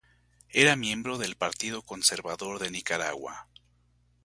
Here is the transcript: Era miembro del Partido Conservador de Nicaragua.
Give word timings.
Era 0.49 0.75
miembro 0.75 1.19
del 1.19 1.35
Partido 1.35 1.83
Conservador 1.83 2.57
de 2.57 2.71
Nicaragua. 2.71 3.47